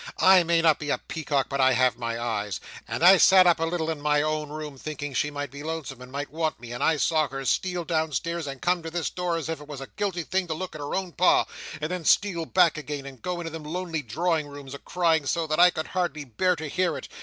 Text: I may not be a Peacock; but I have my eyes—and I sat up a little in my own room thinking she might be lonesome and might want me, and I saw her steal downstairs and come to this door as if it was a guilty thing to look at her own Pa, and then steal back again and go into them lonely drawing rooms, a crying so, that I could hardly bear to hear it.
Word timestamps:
I 0.17 0.41
may 0.41 0.63
not 0.63 0.79
be 0.79 0.89
a 0.89 0.97
Peacock; 0.97 1.45
but 1.47 1.61
I 1.61 1.73
have 1.73 1.95
my 1.95 2.19
eyes—and 2.19 3.03
I 3.03 3.17
sat 3.17 3.45
up 3.45 3.59
a 3.59 3.65
little 3.65 3.87
in 3.91 4.01
my 4.01 4.23
own 4.23 4.49
room 4.49 4.75
thinking 4.75 5.13
she 5.13 5.29
might 5.29 5.51
be 5.51 5.61
lonesome 5.61 6.01
and 6.01 6.11
might 6.11 6.31
want 6.31 6.59
me, 6.59 6.71
and 6.71 6.83
I 6.83 6.97
saw 6.97 7.27
her 7.27 7.45
steal 7.45 7.85
downstairs 7.85 8.47
and 8.47 8.63
come 8.63 8.81
to 8.81 8.89
this 8.89 9.11
door 9.11 9.37
as 9.37 9.47
if 9.47 9.61
it 9.61 9.67
was 9.67 9.79
a 9.79 9.85
guilty 9.97 10.23
thing 10.23 10.47
to 10.47 10.55
look 10.55 10.73
at 10.73 10.81
her 10.81 10.95
own 10.95 11.11
Pa, 11.11 11.45
and 11.79 11.91
then 11.91 12.03
steal 12.03 12.47
back 12.47 12.79
again 12.79 13.05
and 13.05 13.21
go 13.21 13.39
into 13.39 13.51
them 13.51 13.61
lonely 13.63 14.01
drawing 14.01 14.47
rooms, 14.47 14.73
a 14.73 14.79
crying 14.79 15.27
so, 15.27 15.45
that 15.45 15.59
I 15.59 15.69
could 15.69 15.89
hardly 15.89 16.25
bear 16.25 16.55
to 16.55 16.65
hear 16.67 16.97
it. 16.97 17.07